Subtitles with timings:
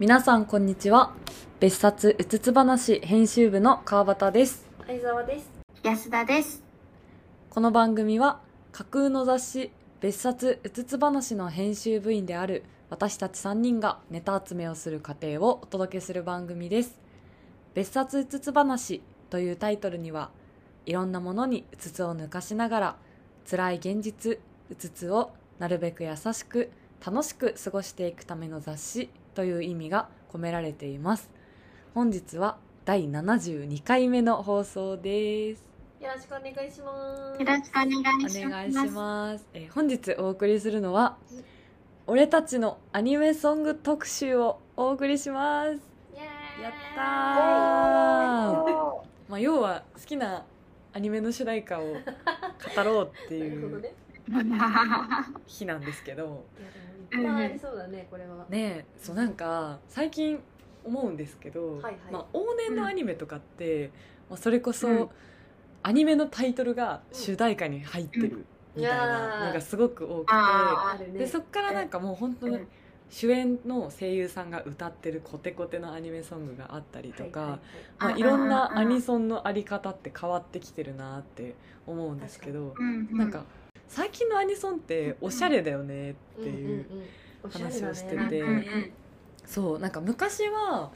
[0.00, 1.14] 皆さんこんにちは
[1.60, 5.48] 別冊うつつ話編集部の川端です相沢です。
[5.84, 6.64] 安田です。
[7.48, 8.40] この番組は
[8.72, 9.70] 架空の雑誌
[10.00, 16.98] 別冊うつつ話の編集部員である私たち3人がネタ集めをする過程をお届けする番組です
[17.74, 19.00] 別冊うつつ話
[19.30, 20.30] というタイトルには
[20.86, 22.96] いろんなものにうつつを抜かしながら
[23.48, 24.40] 辛い現実
[24.70, 25.30] うつつを
[25.60, 26.72] なるべく優しく
[27.06, 31.28] 楽しく過ごしていくための雑誌という意味が込められています。
[31.94, 35.62] 本日は第72回目の放送です。
[36.00, 37.40] よろしくお願いします。
[37.40, 37.88] よろしくお願
[38.26, 38.50] いしおます。
[38.50, 41.16] 願いします、えー本日お送りするのは
[42.06, 45.80] 「俺たちのアニメソング特集」をお送りします。
[46.62, 47.04] やったー。
[49.28, 50.44] まあ要は好きな
[50.92, 53.92] アニメの主題歌を語ろうっていう。
[55.46, 56.44] 日なんですけど
[57.20, 58.46] いやでもいっぱいありそうだね、これは。
[58.48, 60.38] ねえそうなんか最近
[60.84, 61.94] 思うんですけど、はいはい。
[62.10, 63.90] まあ、往年のアニメとかって、
[64.28, 65.08] まあ、それこそ、うん。
[65.86, 71.18] アニメのタイトルが主題歌に入ってるみたいなのがすごく多くて、ね。
[71.18, 72.60] でそっからなんかもう本当に
[73.10, 77.58] 主演の声優さんが歌ってるコテコテのアニメソングがあったりとか、はいはい
[77.98, 81.54] まあ、うんいろんなうんアニソンのあり方って変わってきてるなって
[81.86, 82.74] 思うんですけど、
[83.12, 83.44] なんか
[83.88, 86.86] 最近のアニソンっておしゃれだよねっていう、
[87.50, 88.44] 話をしてて。
[89.46, 90.90] そうなんか昔は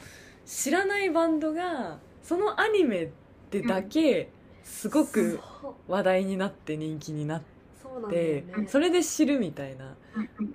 [0.46, 3.10] 知らないバンドがそのアニメ
[3.50, 4.30] でだけ
[4.64, 5.38] すごく
[5.86, 8.44] 話題になって人気になって。
[8.68, 9.96] それで知るみたいな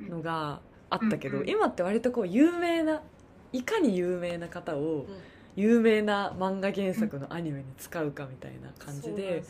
[0.10, 3.02] のがあったけど今って割とこう有名な
[3.52, 5.06] いかに有名な方をうん。
[5.56, 9.44] 有名な漫画原作のアニメに使うかみたいな感じで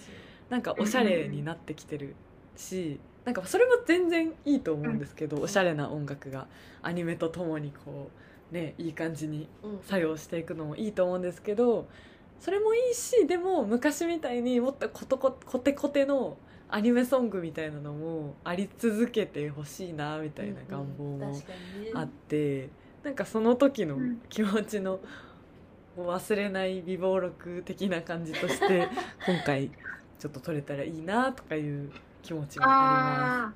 [0.49, 2.15] なんかおしゃれになってきてる
[2.55, 6.47] しなんかそれも全然いいと思うんですけどおしゃれな音楽が
[6.81, 8.09] アニメとともにこ
[8.51, 9.79] うねいい感じにうん。
[9.83, 11.87] 作用していくのもいいと思うんですけど
[12.39, 16.37] それもいいしでも昔みたいにもっとコトココテコテの
[16.69, 21.41] アニメソングみたいなのもあり続けてほしいなみたいな願望も
[21.93, 22.69] あって
[23.03, 24.21] なんかその時のうん。
[24.27, 24.99] 気持ちの
[25.97, 28.89] 忘れない美貌録的な感じとして
[29.27, 29.69] 今回
[30.17, 31.91] ちょっと撮れたらいいなとかいう
[32.23, 33.53] 気持ちもありま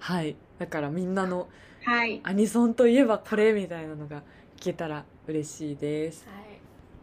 [0.00, 0.08] す。
[0.08, 1.46] あはいだからみんなのー
[1.84, 2.20] はい。
[2.22, 4.22] アニソンといえばこれみたいなのが
[4.56, 6.24] 聞けたら嬉しいです。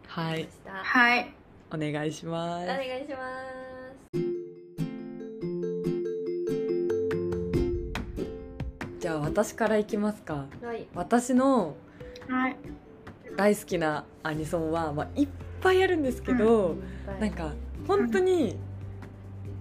[0.08, 0.48] はい。
[0.66, 1.34] はい。
[1.72, 3.18] お願いしますお願いしま
[4.14, 4.20] す。
[9.00, 10.88] じゃあ私からいきますかはい。
[10.96, 11.76] 私の
[12.30, 12.56] はい。
[13.36, 15.28] 大好きなアニソンは、まあ、いっ
[15.62, 16.76] ぱいあるんですけど、
[17.20, 17.54] なんか
[17.88, 18.58] 本当に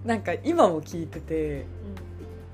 [0.05, 1.65] なんか今も聞いてて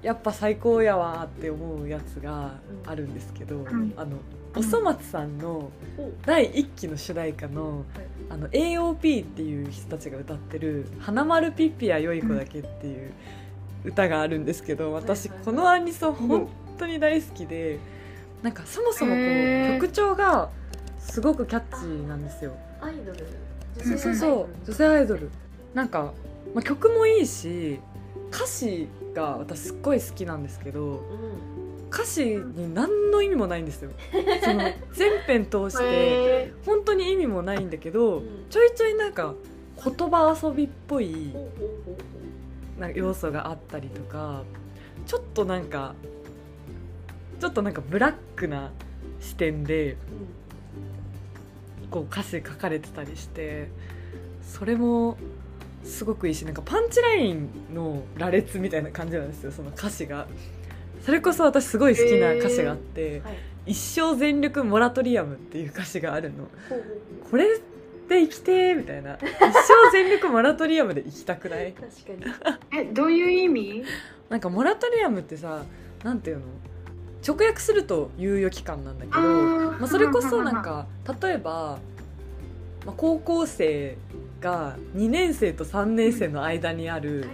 [0.01, 2.53] やっぱ最高やわって思うやつが
[2.85, 4.17] あるんですけど、んあの
[4.55, 5.71] おそ松さんの
[6.25, 8.05] 第1期の主題歌のはい。
[8.27, 13.11] あの AOP っていう人たちが歌ってる「花丸ピッピやよい子だけ」っていう
[13.83, 17.77] 歌があるんですけど私このアニソン本当に大好きで
[18.41, 20.49] なんかそもそもこう曲調が
[20.97, 22.53] すごくキャッチーなんですよ。
[22.81, 23.25] アイドル？
[23.83, 24.47] そうそうそう。
[24.65, 25.29] 女性アイドル。
[25.73, 26.13] なんか、
[26.53, 27.79] まあ、曲もいいし
[28.31, 30.99] 歌詞が私すっごい好きなんですけどうん。
[31.91, 33.91] 歌詞に何の意味もないんですよ。
[34.43, 39.33] その全編通してへ本当に意味もないんだけど、うんちょいちょいなんか
[39.83, 41.33] 言葉遊びっぽい
[42.79, 44.43] なんか要素があったりとか
[45.05, 45.95] ちょっとなんか
[47.39, 48.71] ちょっとなんかブラックな
[49.19, 49.97] 視点で
[51.89, 53.69] こう歌詞書かれてたりして
[54.41, 55.17] それも
[55.85, 60.27] すごくいいしなんかパンチラインの羅列みたいな感じなんですよその歌詞が。
[61.05, 63.35] それこそ私すごい好きな歌詞があってはい。
[63.71, 66.47] 「一生全力モラトリアム」っていう歌詞があるの。
[67.29, 67.59] これ
[68.07, 71.73] で生きてーみたいな一生全力モラトリアムで生きたくない？
[71.73, 72.25] 確か
[72.73, 72.81] に。
[72.81, 73.83] え、どういう意味？
[74.29, 75.63] なんかモラトリアムってさ
[76.03, 76.43] なんていうの？
[77.27, 80.85] 直訳すると猶予期間なんだけどまあ、それこそなんか
[81.21, 81.79] 例えば、
[82.85, 83.97] まあ、高校生
[84.45, 87.27] が2年生と3年生の間にある。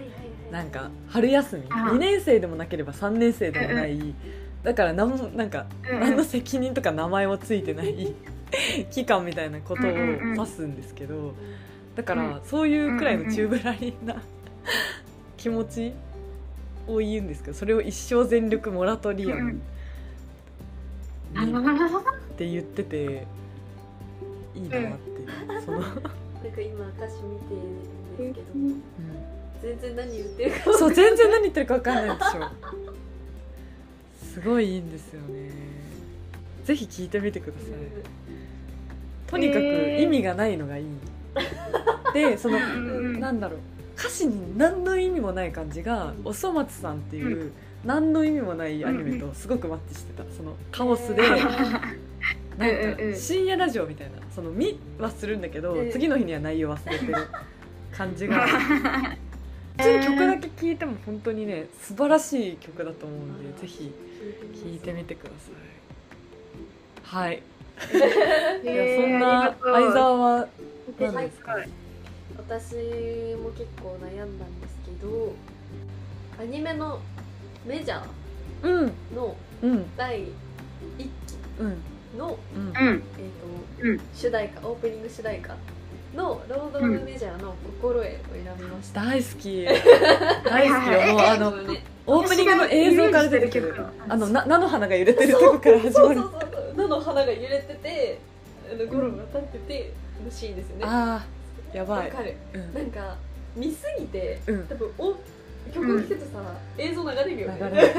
[0.50, 1.64] なんか春休み。
[1.68, 1.90] あ。
[1.92, 4.14] 2年生でもなければ3年生でもない。
[4.62, 8.14] だから何もなんかうん何の責任とか名前もついてない。
[8.90, 11.34] 期間みたいなことを指すんですけど
[11.96, 14.16] だからそういうくらいの宙ぶらりんな
[15.38, 15.94] 気持ち
[16.86, 19.58] を言うんですけどそれを一生全力モラトリアムっー。
[22.36, 23.26] て言ってて
[24.54, 25.00] いいなって。
[25.64, 25.82] その、
[26.42, 28.82] なんか今歌詞見てるんですけど、うん。
[29.62, 32.50] 全然何言ってるかそう全然何言ってるか分かんないでしょ。
[34.34, 35.50] すごいいいんですよね。
[36.64, 37.70] ぜひ聞いてみてください。
[37.70, 37.78] うん。
[39.28, 40.86] とにかくえー意味がないのがいい、
[42.12, 43.60] でそのうんうんなんだろう。
[43.96, 47.52] 歌詞に何の意味もない感じがおそ松さんっていうう
[47.84, 50.24] 何の意味もないアニメとすごくマッチしてた。
[50.36, 51.22] そのカオスで
[53.16, 57.14] 深夜ラジオみたいなその見はするんだけどえー次の日には内容忘れてる
[57.92, 58.46] 感じが
[59.78, 63.92] 普通に曲だけ聴いても本当にね素晴らしい曲だと思うんでぜひ
[64.62, 65.52] 聴いてみてください。
[67.26, 67.42] はい。
[68.62, 70.48] いやえーそんな相沢は
[70.98, 71.52] で何ですか？
[71.52, 71.68] はい
[72.48, 75.32] 私も結構悩んだんですけど
[76.40, 76.98] アニメの
[77.66, 78.02] メジャ
[78.62, 78.86] うん。
[78.86, 79.84] ーのうん。
[79.96, 80.24] 第1
[80.98, 81.08] 期
[81.60, 81.82] うんの、うん
[82.18, 82.72] うん。
[82.76, 84.00] えーとうん。
[84.14, 85.56] 主題歌オープニング主題歌
[86.14, 88.18] のロード・オブ・メジャーの「心得」を選
[88.58, 89.64] びました、大好き。
[90.44, 91.12] 大好きよ。
[91.14, 93.74] もうあのねオープニングの映像から出てくる
[94.08, 95.92] あのな菜の花が揺れてるとこから始まる。
[95.92, 96.74] そうそうそうそう。
[96.76, 98.18] 菜の花が揺れてて
[98.70, 99.92] あのゴロが立ってて
[100.24, 100.84] のシーンですよね。
[100.86, 102.10] あーやばい。
[102.10, 102.34] わかる。
[102.52, 102.74] うん。
[102.74, 103.16] なんか
[103.56, 104.66] 見すぎてうん。
[104.66, 105.14] 多分お
[105.72, 106.42] 曲を聴くとさ、
[106.76, 107.58] 映像流れるよね。
[107.58, 107.94] 流れる。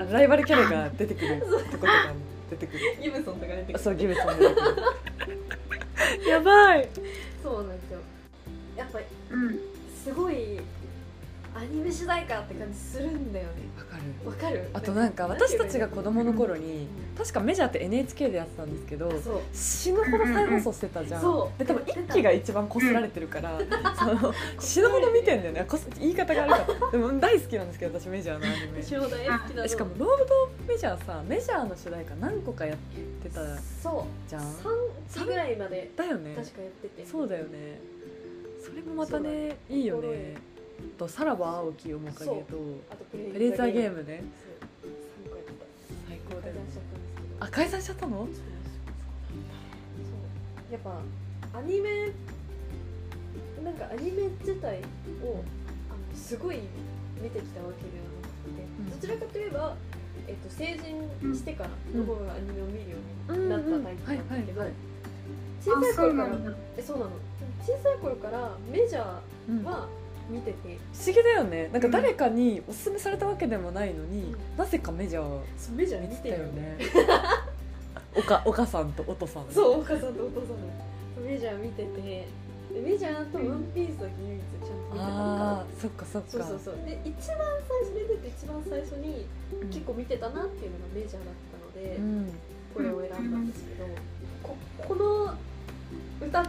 [0.00, 2.14] あのライバルキャラが出てくるとことかも
[2.50, 2.80] 出てくる。
[3.02, 3.78] ギブソンとか出てくる。
[3.78, 6.28] そうギブソン出てくる。
[6.28, 6.88] やばい。
[7.42, 7.98] そうなんですよ。
[8.76, 8.98] やっぱ
[9.30, 9.58] うん。
[10.04, 10.60] すごい
[11.54, 13.50] アニメ主題歌って感じするんだよね。
[13.76, 14.28] わかる。
[14.30, 14.68] わかる？
[14.72, 19.10] あとなんか私たちが子供の頃にうん確かメジャーって NHK でやってたんですけど
[19.52, 21.58] 死ぬほど再放送してたじゃん、そう。
[21.58, 23.58] で多分一期が一番こすられてるから、
[23.98, 25.64] その死ぬほど見てんだよね。
[25.68, 26.90] こす言い方が悪かった。
[26.92, 28.82] でも大好きなんですけど私メジャーのアニメ。
[29.68, 32.76] しかもロードメジャーさメジャーの主題歌何個かやっ
[33.22, 33.40] てた
[33.82, 34.42] そうじゃん。
[34.42, 36.34] 3期ぐらいまでだよね。
[36.36, 37.04] 確かやってて。
[37.06, 37.80] そうだよね。
[38.60, 40.36] それもまたねいいよね
[40.98, 42.44] とさらば青き面影と
[43.10, 44.24] プレプレイザーゲームね。
[44.82, 44.92] そう。
[45.28, 45.64] 3個やってた。
[46.08, 46.60] 最高だよね。
[47.40, 48.28] あ解散しちゃったの？
[50.70, 51.00] やっぱ
[51.58, 52.12] アニメ
[53.64, 54.78] なんかアニメ自体
[55.24, 55.42] を
[55.88, 56.58] あのすごい
[57.22, 58.90] 見てきたわけではなくて、うん。
[58.90, 59.76] どちらかといえば、
[60.26, 62.96] えっと、成人してからの方がアニメを見るよ
[63.28, 63.66] うになった
[64.06, 64.62] タイプなんだけど、
[65.64, 66.30] 小さい頃から
[66.76, 67.10] えそうなの。
[67.64, 69.58] 小さい頃からメジャうん。
[69.60, 69.88] ーは
[70.28, 71.68] 見てて、不思議だよね。
[71.72, 74.56] なんか誰かにおすすめされたわけでもないのに、うん。
[74.56, 75.22] なぜかメジャー
[75.56, 76.62] そうメジャー見見てたよね。
[76.62, 76.78] ね
[78.16, 80.50] おかお母さんとお父さんそうお母さんとお父さん
[81.22, 82.28] のメジャー見てて。
[82.68, 85.08] でメジャーとワンピースだけ唯一ちゃんと見てたのか。
[85.08, 86.28] ああそっかそっか。
[86.30, 86.74] そうそうそう。
[86.84, 89.26] で一番最初に出て一番最初に
[89.62, 89.68] うん。
[89.68, 92.32] 結構見てたなっていうのがメジャーだったので、うん。
[92.74, 93.86] これを選んだんですけど、
[94.42, 95.34] ここの
[96.20, 96.44] 歌っ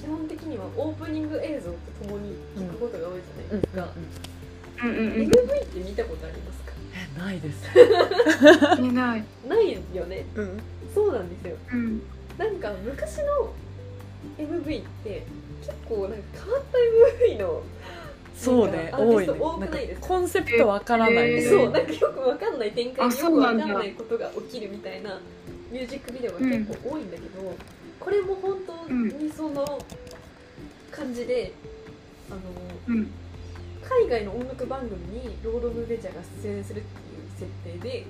[0.00, 1.76] 基本的にはオープニング映像と
[2.06, 4.04] ともに聴くことが多いじゃないですか、うんうん
[4.80, 6.72] うん MV って見たことありますか？
[7.16, 7.64] えないです。
[8.80, 9.24] 見ない。
[9.48, 10.24] ないよね。
[10.36, 10.60] うん。
[10.94, 11.56] そうなんですよ。
[11.72, 12.02] うん。
[12.38, 13.52] なんか昔の
[14.38, 15.24] MV って
[15.62, 16.78] 結構なんか変わった
[17.26, 17.62] MV の
[18.36, 19.26] そうね多い
[20.00, 21.14] コンセプトわからない。
[21.34, 25.20] えーそうなんかよくわかんない展開あによくわかんないことが起きるみたいな
[25.72, 27.56] ミュージックビデオが結構多いんだけど、
[28.08, 29.78] これも本当にその
[30.90, 31.52] 感じで、
[32.30, 32.40] あの
[32.88, 33.10] うん。
[33.82, 38.06] 海外の音楽番組にロード・オブ・メジャーが出演するっていう設定で。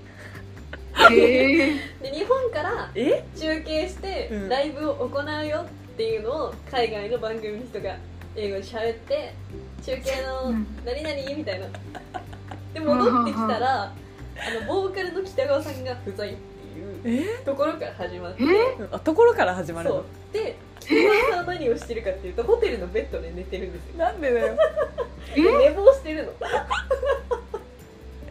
[1.10, 3.24] へえ で日本からえ？
[3.36, 4.48] 中継してうん。
[4.48, 7.96] ライブを行うよっていうのを海外の番組の人が
[8.36, 9.34] 英語で喋って
[9.84, 10.66] 中継のうん。
[10.84, 11.66] 何々みたいな。
[12.72, 13.92] で戻ってきたらあ
[14.60, 16.36] のボーカルの北川さんが不在
[16.78, 18.44] いうえところから始まって。
[18.44, 18.46] え？
[18.90, 19.98] あところから始まるそう。
[19.98, 23.98] ので北川さんは何をしてるかっていうとホテルのベッドで寝てるんですよ。
[23.98, 24.56] なんでだよ。
[25.34, 26.32] で寝坊してるの。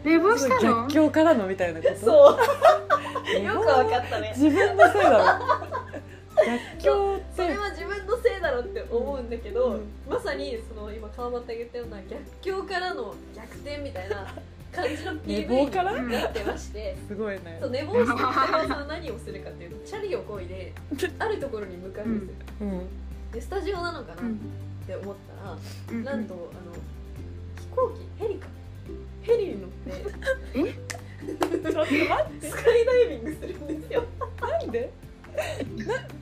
[0.04, 0.82] 寝坊したの？
[0.82, 1.96] 逆境からのみたいなこと？
[1.96, 2.38] そ
[3.38, 3.42] う。
[3.42, 4.32] よくわかったね。
[4.36, 5.18] 自分のせいだろ。
[6.38, 9.82] 逆境っそれては自分のせいだろって思うんだけど、うん。
[10.08, 14.34] まさにその今川端が言ったような逆境からの逆転みたいな
[14.72, 15.98] 感じの寝 PV 坊から？
[16.00, 16.96] になってまして。
[17.08, 17.58] すごいね。
[17.60, 20.72] そう寝坊して北川さんは何をするかっていうとチャリをこいで
[21.18, 22.86] あるところに向かうんですよ、うん。
[23.32, 24.38] でスタジオなのかなっうん。
[24.86, 25.56] て思ったら、
[25.90, 26.72] うんなんとあの
[27.60, 28.46] 飛行機ヘリか。
[29.22, 32.48] ヘリに乗ってちょっと待って。
[32.48, 34.04] スカイダイビングするんですよ。
[34.40, 34.90] なんで？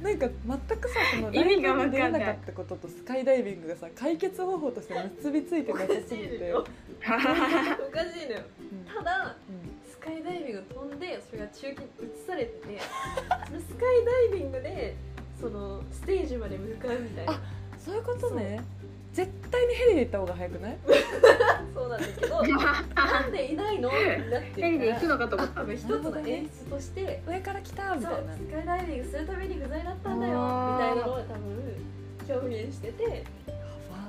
[0.02, 0.28] ななんか
[0.68, 1.50] 全くさそのライブ
[1.86, 6.52] に出れなかったこととスカイダイビングがさ解決方法として結びついてなさすぎて、
[7.06, 8.40] おかしいのよ。
[8.98, 9.36] ただ
[9.88, 12.80] スカイダイビング飛んでそれが中継に映されてて
[13.46, 14.96] そのスカイダイビングで
[15.40, 17.32] そのステージまで向かうみたいな。
[17.32, 17.40] あ
[17.78, 18.60] そういうことね。
[19.12, 20.76] 絶対にヘリで行った方が早くない？
[21.75, 23.88] そうなんだけどなんでいないの？
[23.90, 25.62] になってヘリで行くるのかと思った。
[25.72, 28.34] 一つの演出として上から来たみたいな。
[28.34, 33.25] スカイダイビングするために不在だったんだよみたいなのを多分表現してて。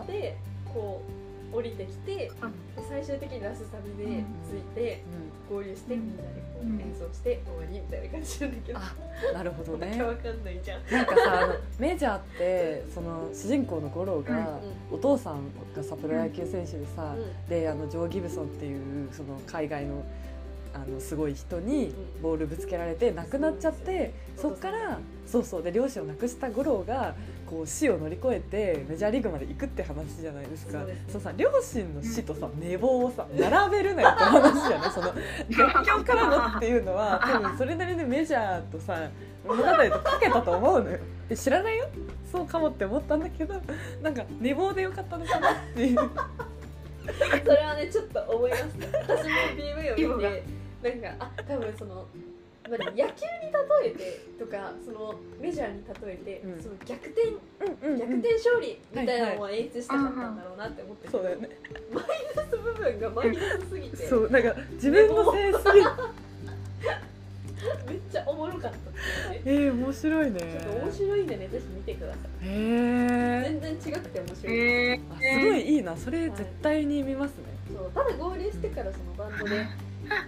[0.08, 0.38] で
[0.74, 2.50] こう降りてきてであ
[2.90, 5.04] 最終的にラスサビでついて
[5.50, 8.80] 合流してみんなでこうんう演奏して終わりみたいな感じなんだけど。
[8.80, 9.98] あなるほどね。
[9.98, 10.82] かんないじゃん。
[10.92, 14.60] なんかさあのメジャーってその主人公の五郎が、
[14.92, 15.42] お父さん
[15.76, 17.16] がさプロ野球選手でさ、
[17.48, 20.04] であのジョー・ギブソンっていうその海外の
[20.74, 22.22] あのすごい人にうん。
[22.22, 27.16] ボールぶつけられて亡くなっちゃってそっからそうそうで両親を亡くした五郎が
[27.50, 30.86] こう死を乗り越えてメジャーリーグまで行くって話じゃないですか。
[31.12, 35.14] そうさ両親の死とさ寝坊をさ並べるなよって話じゃないその
[35.50, 39.10] 逆境からのっていうのは多分それなりにメジャーとさ
[39.48, 41.00] 物語とかけたと思うのよ。
[41.30, 41.88] で知らないよ？
[42.32, 43.56] そうかもって思ったんだけど
[44.02, 45.98] なんか寝坊でよかったのかなっていう。
[47.46, 48.64] それはねちょっと思います。
[49.08, 50.44] 私も PV を見今て
[50.84, 52.06] なんかあ多分その、
[52.70, 53.52] まあ、野球に
[53.84, 56.62] 例えてとかそのメジャーに例えて、うん。
[56.62, 61.50] その逆転うんうん逆転勝利みたいなのを演出したかったんだろうなって思ってそうだよね。
[61.94, 62.06] マイ
[62.36, 63.98] ナス部分がマイナスすぎて。
[64.08, 65.58] そうなんか自分のセンス。
[65.58, 65.86] に
[67.88, 69.68] めっちゃおもろかったっていうね。
[69.68, 70.40] えー、面白いね。
[70.40, 72.48] ちょっと面白いんでねぜひ見てください。
[72.48, 75.98] へえ全然違くて面白い、えあすごいいいな。
[75.98, 77.44] それ絶対に見ますね、
[77.74, 79.66] そうただ合流してからそのバンドで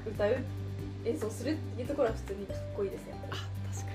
[0.07, 0.37] 歌う
[1.05, 3.93] 演奏するっていうところは普通にかっこいいですよあ確か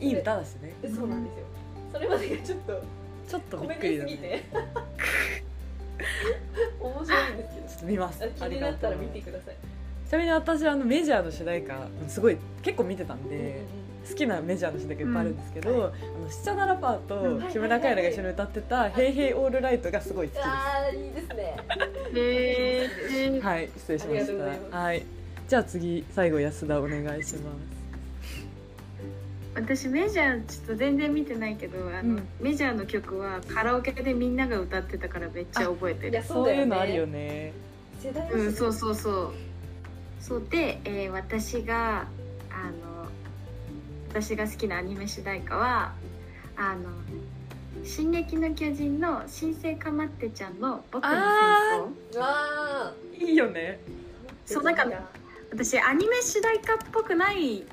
[0.00, 0.74] にいい歌だしね。
[0.82, 1.44] そうなんですよ。
[1.92, 2.82] それまでがちょっと
[3.28, 4.44] ちょっとびっくりだね。
[6.80, 7.68] 面白いんですけど。
[7.68, 8.24] ちょっと見ます。
[8.24, 9.56] あ気になったら見てください。
[10.08, 13.62] ちなみに私あのメジャーの主題歌すごい結構見てたんで、
[14.08, 15.84] 好きなメジャーの主題歌いっぱいあるんですけど、うん。
[15.84, 15.92] あの
[16.30, 17.42] シチャナラパーうん。
[17.42, 20.46] と木村カエラが一緒に歌ってた「ヘイヘイオールライト」がすごい好きです。
[20.48, 21.56] あーいいですね。
[22.16, 23.40] えー。
[23.40, 24.70] はい失礼しましありがとうございます。
[24.70, 24.76] た。
[24.78, 27.82] はいじゃあ次最後安田お願いします。
[29.54, 32.28] 私メジャーちょっと全然見てないけどあの、うん。
[32.40, 36.22] メジャーの曲はカラオケでみんなが歌ってたからめっちゃ覚えてる。
[36.22, 37.52] そういうのあるよね。
[38.00, 39.32] 世代うんそうそうそう。
[40.20, 42.06] そうで、えー私が
[42.50, 43.08] あの
[44.08, 45.92] 私が好きなアニメ主題歌は
[46.56, 46.90] あの
[47.84, 53.80] 「進撃の巨人」の新生かまってちゃんの「僕の戦あ争うわいいよね。
[54.46, 54.84] ーそうなんか
[55.52, 57.64] 私アニメ主題歌っぽくない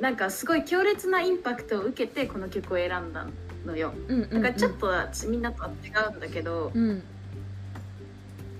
[0.00, 3.26] なんかすごい強烈なインパクトを受けてこの曲を選んだ
[3.64, 3.92] のよ。
[4.08, 4.42] うんうん、うん。
[4.42, 6.88] なんかちょっとはみんなとは違うんだけど、うん。
[6.88, 6.94] な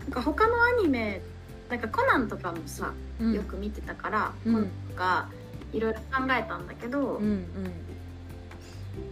[0.06, 1.20] んか他のアニメ
[1.68, 3.32] なんかコナンとかもさうん。
[3.32, 4.54] よく見てたから、うん。
[4.54, 5.28] コナンとか
[5.72, 7.46] いろいろ考えたんだけど、うんうん。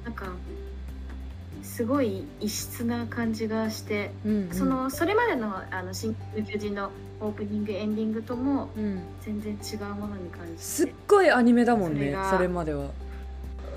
[0.04, 0.26] なんか
[1.74, 4.54] すごい異質な感じがして、うんうん。
[4.54, 6.90] そのそれまでの「あの進撃の巨人」の
[7.20, 9.02] オープニングエンディングともうん。
[9.22, 10.58] 全然違うものに感じて。
[10.60, 12.30] すっごいアニメだもんねそれが。
[12.30, 12.90] それまでは。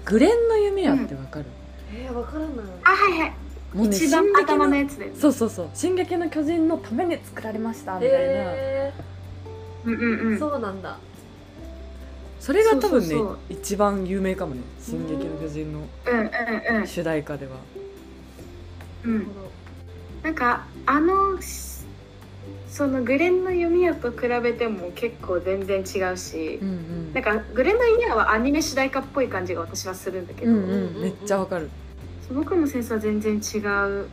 [0.05, 1.45] グレンの弓矢ってわかる？
[1.91, 2.49] えー、わからない。
[2.83, 3.33] あはいはい、
[3.73, 8.93] もうね一番頭のやつでそうそうそう「進撃の巨人」のために作られましたみたいな、え
[9.85, 10.39] うんうんうー、ん。
[10.39, 10.99] そうなんだ。
[12.39, 13.37] それが多分ねそうそうそう。
[13.49, 16.87] 一番有名かもね「進撃の巨人」のうんうんうん。
[16.87, 17.53] 主題歌では。
[19.03, 19.13] うん。
[19.13, 19.51] なるほど。
[20.23, 21.67] なんかあのし
[22.69, 27.13] そのグレンの弓矢と比べても結構全然違うし、うんうん。
[27.13, 31.01] なんかグレンの弓矢はアニメ主題歌っぽい感じが私はするんだけど、うんうん。
[31.01, 31.69] めっちゃわかる。
[32.27, 34.07] その子のセンスは全然違う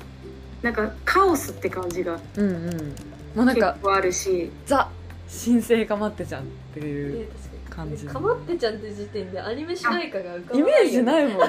[0.63, 2.95] なんかカオスって感じがうんうん。
[3.35, 4.51] まあなんか結構あるし。
[4.67, 4.89] ザ
[5.29, 7.29] 新生かまってちゃんってえいう
[7.69, 8.05] 感じ。
[8.05, 11.47] にかまってちゃんって時点でアニメ主題歌が浮かばイないメージないいもんね。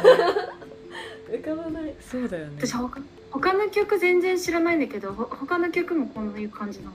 [1.31, 1.93] 浮かばない。
[2.01, 2.53] そうだよね。
[2.59, 2.99] 私他
[3.39, 6.91] 他の曲全然知らないんだけどほ他の曲もこういう感じなの？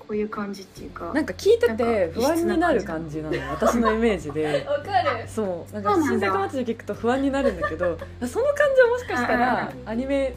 [0.00, 1.12] こういう感じっていうか。
[1.14, 3.38] なんか聞いてなんてか不安になる感じなの。
[3.50, 4.66] 私のイメージで。
[4.68, 5.28] わかる。
[5.28, 5.72] そう。
[5.72, 10.34] なんか新生かまってちゃん聞くと不安になるんだけど その感じはもしかしたらアニメ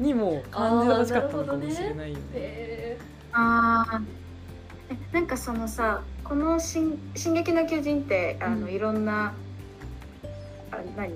[0.00, 2.22] にも感じてほしかったのかもしれないよね。
[2.34, 2.98] へ
[3.32, 4.02] あー。
[4.90, 8.72] えなんかそのさこの進「進撃の巨人」ってあの、うん。
[8.72, 9.32] いろんな
[10.72, 11.12] あ何？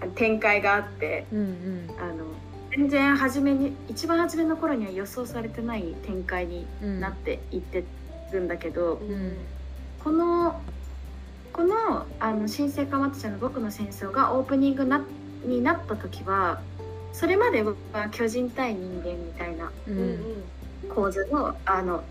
[0.00, 1.90] あ展開があってうんうん。
[1.98, 2.24] あの
[2.74, 7.00] 全然初めに一番初めの頃には予想されてない展開にうん。
[7.00, 7.84] なっていって
[8.32, 9.36] るんだけど、ーうん。
[10.02, 10.60] この
[11.52, 15.04] この「あの新生かまってちゃんの僕の戦争」がオープニングな
[15.44, 16.60] になった時は
[17.12, 17.74] それまでは
[18.10, 19.98] 巨人対人間みたいなううん。
[19.98, 20.18] うんん
[20.88, 22.02] 構図のあの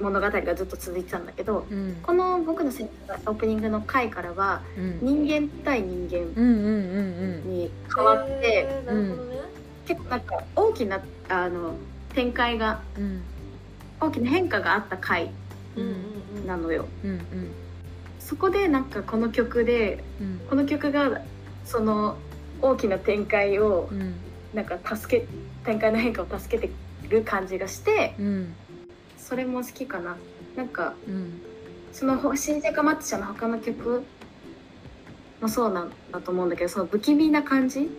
[0.00, 1.96] 物語がずっと続いてたんだけどうん。
[2.02, 4.98] この「僕の戦争」オープニングの回からはうん。
[5.02, 9.36] 人間対人間うんうんうんに変わって、へーなるほどね、
[9.86, 11.74] 結構なんか大きなあの
[12.14, 13.22] 展開がうん
[14.00, 15.30] 大きな変化があった回
[16.46, 16.86] なのよ。
[18.20, 21.22] そこでなんかこの曲でうんこの曲が
[21.64, 22.16] その
[22.60, 24.14] 大きな展開をうん
[24.54, 25.26] なんか助け
[25.64, 26.72] 展開の変化を助けて
[27.08, 28.54] る感じがしてうん
[29.16, 30.16] それも好きかな。
[30.56, 30.94] なんか
[31.92, 34.02] その新生かマッチャの他の曲
[35.40, 37.90] もそうなんだと思うんだけどその不気味な感じ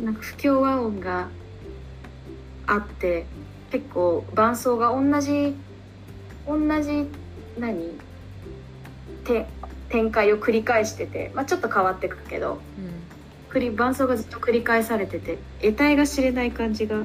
[0.00, 1.28] なんか不協和音が
[2.66, 3.26] あって
[3.70, 5.54] 結構伴奏が同じ
[6.46, 7.06] 同じ
[7.58, 7.98] 何？
[9.24, 9.46] て
[9.90, 12.60] 展開を繰り返してて、まあ、ちょっと変わってくけど
[13.50, 17.04] 繰り伴奏がずっと繰り返されてて得体が知れない感じが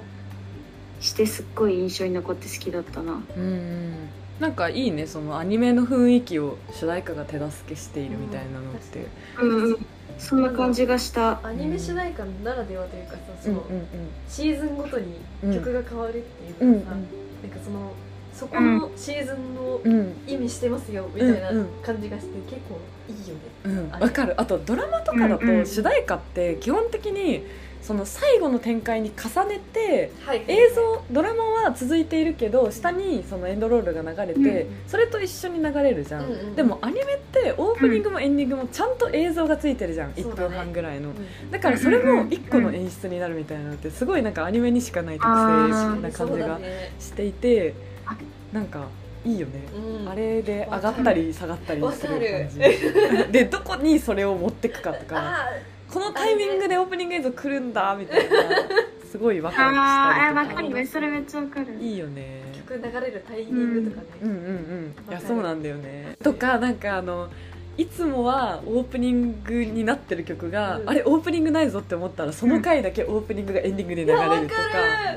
[1.00, 3.22] してすっごい印象に残って好きだったな。
[3.36, 4.10] うんうん。
[4.40, 9.08] なんかいいねそのアニメの雰囲気を主題歌が手助けしているみたいなのって。
[9.40, 9.86] うんうん、
[10.18, 11.40] そんな感じがした。
[11.46, 13.86] アニメ主題歌ならではというかさその、うんうん
[14.28, 15.16] シーズンごとに
[15.54, 17.92] 曲が変わるってうんいううのがさ、なんかその
[18.34, 21.68] そこのシーズンのうんうん意味してますよみたいなうんうん。
[21.84, 22.80] 感じがして結構
[23.10, 23.42] いいよね。
[23.66, 24.02] うん。
[24.02, 24.40] わかる。
[24.40, 25.64] あとドラマとかだうんうん。
[25.64, 27.46] と主題歌って基本的に
[27.84, 30.44] その最後の展開に重ねてはい。
[30.48, 34.76] 映像ドラマは続いているけど下にそのエンドロールが流れて、うん。
[34.88, 40.50] それと一緒に流れるじゃん、うんうんでもアニメってオープニングもエンディングもちゃんと映像がついてるじゃん、1そうだね。
[40.50, 41.10] 分半ぐらいの。
[41.10, 41.52] うん。
[41.52, 45.34] だからそれも一個の演出になるみたいなのってすごいなんかアニメにしかない特性
[46.02, 46.60] な感じが
[47.00, 47.74] していて
[48.06, 48.16] あ
[48.54, 48.88] なんか
[49.26, 50.10] いいよね、うん。
[50.10, 52.60] あれで上がったり下がったりする感じ。
[53.32, 55.18] でどこにそれを持ってくかとか。
[55.18, 55.50] あ
[55.94, 58.40] このタイミングでオープニング映像来るんだみたいな。
[59.12, 59.80] すごいワクワした
[60.24, 61.76] りとかかるねそれめっちゃわかる。
[61.80, 62.42] いいよね。
[62.54, 65.12] ー曲流れるタイミングとかね、うんうんうん。
[65.12, 66.16] いやそうなんだよね。
[66.24, 67.30] とかなんかあの
[67.78, 74.62] いつもはオープニングになってる曲が、うんあれオープニングないぞって思ったらその回だけオープニングがエンディングで流れるとか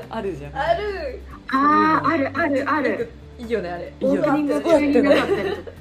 [0.09, 0.55] あるじゃん。
[0.55, 1.19] ある
[1.49, 3.09] あーあるあるある。
[3.39, 5.71] いいよねあれいいよねオープニング中になかったりとか。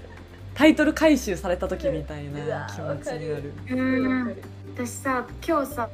[0.57, 3.53] タイトル回収された時みたいうなわ気持ちになる。
[3.71, 3.75] う
[4.31, 4.37] ん。
[4.75, 5.88] 私さ今日さ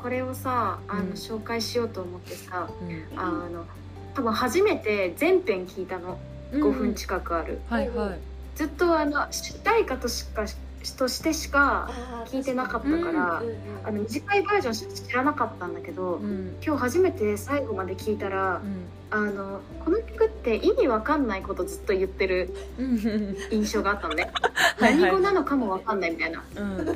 [0.00, 1.10] これをさあの、うん。
[1.10, 3.18] 紹介しようと思ってさうん。
[3.18, 3.66] あの
[4.14, 6.16] 多分初めて全編聞いたの。
[6.52, 8.18] 5分近くある、はいはい。
[8.54, 10.44] ずっとあの主題歌としか
[10.92, 11.90] としてしか
[12.26, 13.42] 聞いてなかったから、
[13.84, 16.56] あの短いバージョンしか知らなかったんだけど、うん。
[16.64, 18.84] 今日初めて最後まで聞いたらう、ん。
[19.10, 23.36] あのこの曲って意味わかんないことずっと言ってるうん。
[23.50, 24.30] 印象があったのね。
[24.80, 26.44] 何語なのかもわかんないみたいな。
[26.56, 26.84] うん。
[26.84, 26.94] だ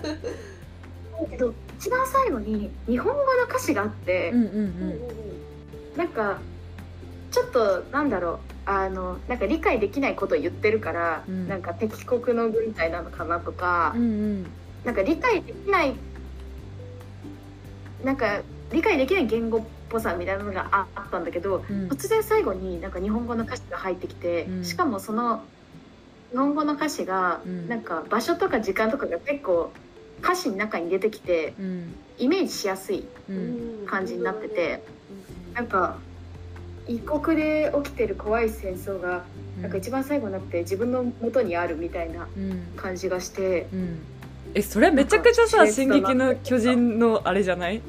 [1.30, 4.32] けど一番最後に日本語の歌詞があって、
[5.96, 6.38] なんか
[7.30, 8.38] ちょっとなんだろう
[8.70, 11.48] あのなんか理解できないことを言ってるから、うん。
[11.48, 14.46] なんか敵国の軍隊なのかなとか、うんうん。
[14.84, 15.94] なんか理解できない
[18.04, 21.88] なんか理解できない言語っぽさみたいなのがああったんだけどうん。
[21.88, 24.64] 突然最後になんか日本語の歌詞が入ってきて、うん。
[24.66, 25.42] しかもその
[26.30, 27.68] 日本語の歌詞がうん。
[27.70, 29.72] なんか場所とか時間とかが結構
[30.22, 31.94] 歌詞の中に出てきてうん。
[32.18, 33.86] イメージしやすいうん。
[33.86, 34.82] 感じになってて
[35.54, 35.96] なんか
[36.88, 39.24] 異国で起きてる怖い戦争が
[39.60, 42.62] なんか一番最後になって自分の元にあるみたいなうん。
[42.76, 43.66] 感じがして。
[43.72, 43.98] うん。
[44.54, 47.82] えそれめちゃくちゃさ「なんか進撃の巨人」のあれじゃない？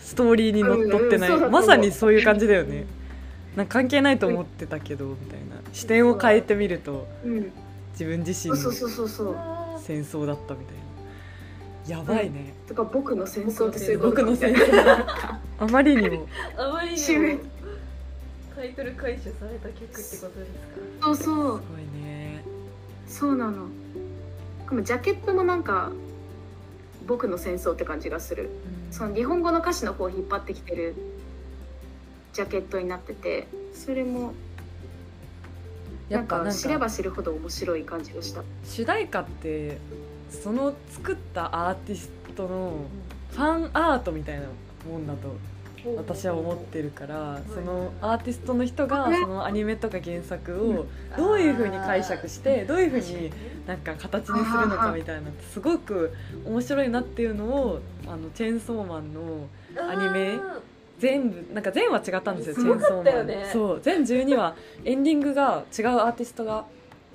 [0.00, 2.86] ストーリーにのっとってない、うんまさにそういう感じだよね。
[3.56, 5.60] なんか関係ないと思ってたけどみたいな。
[5.72, 7.52] 視点を変えてみるとうん。
[7.92, 9.36] 自分自身のそうそうそうそうそう。
[9.84, 11.98] 戦争だったみたいな。
[11.98, 13.96] やばいね、とか僕の戦争ってそうい。
[13.96, 15.04] 僕の戦争。
[15.58, 16.26] あまりにも。
[16.56, 16.96] あまりに
[17.34, 17.38] も
[18.60, 21.06] タイトル回収された曲ってことですか？
[21.06, 22.44] そうすごそういね。
[23.06, 23.68] そうなの。
[24.68, 25.90] でもジャケットもなんか
[27.06, 28.50] 僕の戦争って感じがする。
[28.88, 28.92] うん。
[28.92, 30.94] その日本語の歌詞の方を引っ張ってきてる
[32.34, 34.34] ジャケットになっててそれも
[36.10, 38.42] なんか知ればか知るほど面白い感じがした。
[38.66, 39.78] 主題歌って
[40.28, 42.84] その作ったアーティストの
[43.30, 44.42] ファンアートみたいな
[44.86, 45.34] もんだと
[45.96, 53.30] 私は思ってるからそのアーティストの人がそのアニメとか原作をどういう風に解釈してどういう風に
[53.66, 56.12] なんか形にするのかみたいなすごく
[56.44, 60.38] 面白いなっていうのをあのチェーンソーマンのアニメ
[60.98, 63.52] 全部なんか全話違ったんですよチェーンソーマン。
[63.52, 66.66] そう全12話エンディングが違うアーティストが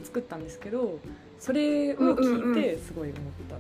[0.04, 0.99] 作ったんですけど
[1.39, 3.60] それを聞いてすごい思ったな、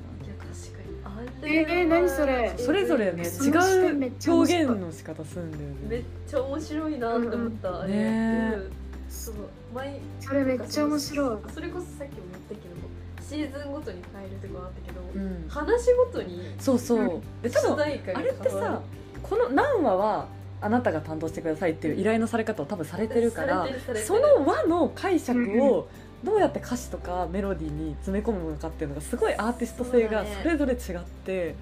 [1.43, 2.53] えー何それ？
[2.57, 8.71] それぞれね違う表現の仕方するんだよめっねちゃ面白いなって思った、うん
[9.09, 9.35] そう
[9.73, 11.37] 前それめっちゃ面白い。
[11.53, 12.65] それこそさっきも言ったけど
[13.21, 15.45] シーズンごとに変えるとかあったけど、うん。
[15.47, 17.21] 話ごとにそうそう。
[17.41, 17.95] で多分あれ
[18.29, 18.81] ってさ
[19.23, 20.27] この何話は
[20.61, 23.67] あなたが担当してくださいっていう依頼のされ方を多分されてるから
[24.05, 25.87] その和の解釈を
[26.23, 30.79] どうやって歌詞とかメロディーに詰め込むのかっていうのがすごいアーティスト性がそれぞれ違っ
[31.25, 31.55] て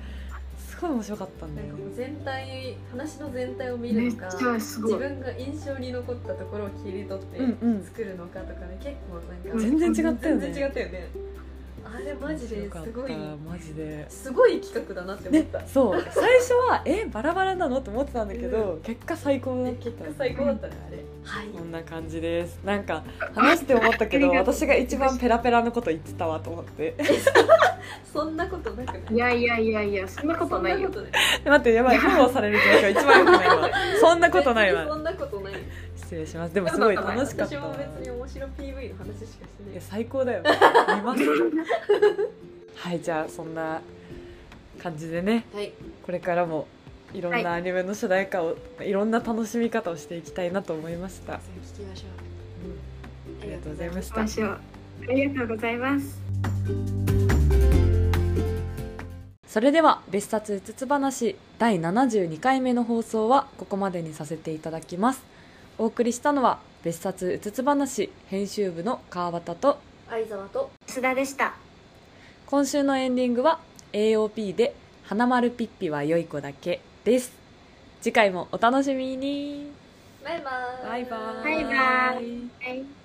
[0.70, 7.84] すごい面白かったんだよなんかもう全体話の全体を見るのか自分が印象に残ったところを切り取ってうんうん。
[7.84, 10.42] 作るのかとかね結構なんか全然違ったよね。
[10.42, 11.08] 全然違ったよね
[11.96, 13.12] あれマジですごい。
[13.12, 14.10] 面白かったマジで。
[14.10, 16.02] すごい企画だなって思っねた、そう。
[16.10, 19.84] 最初はえバラバラなのと思ってたんだけど、結果最高だった。
[19.86, 20.98] 結果最高だったねあれ。
[21.24, 21.48] はい。
[21.50, 22.60] こんな感じです。
[22.64, 23.04] なんか
[23.36, 26.96] 話して思ったけど 私が一番ペラペラのこと言ってたわと思って。
[28.12, 29.40] そんなことなくない？
[29.42, 30.90] いやいやいやいやそんなことないよ。
[31.46, 31.98] 待ってやばい。
[31.98, 33.70] フォローされる状況一番良くないわ。
[34.00, 34.88] そんなことないわ。
[34.88, 35.54] そんなことない
[35.96, 36.54] 失礼します。
[36.54, 37.56] でもすごい楽しかった。
[37.56, 39.68] 私も別に面白 PV の話しかしてい。
[39.68, 40.44] やない最高だよ。
[40.96, 41.24] 見ます。
[42.76, 43.82] はいじゃあそんな
[44.82, 45.46] 感じでね。
[45.54, 45.72] はい。
[46.04, 46.68] これからも
[47.14, 51.38] いろんなアニメの主題歌を、い、ろんな楽しみ方をしていきたいなと思いました、聞
[51.78, 52.10] きましょう。
[53.44, 56.24] ありがとうございまし行きましょうありがとうございます。
[59.54, 65.22] それでは別冊うつつ話第72回目の放送はここまでにさせていただきます
[65.78, 71.56] お送りしたのは別冊うつつ話編集部の川端と相沢と須田でした。
[72.46, 73.60] 今週のエンディングは
[73.94, 77.34] AOP で「花丸ピッピは良い子だけ」です。
[78.02, 79.72] 次回もお楽しみに。
[80.24, 81.06] バイバーイ。
[81.06, 83.04] バイバーイ。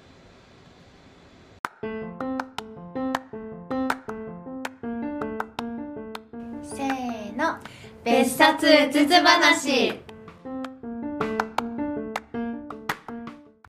[8.08, 10.07] 別冊うつつ話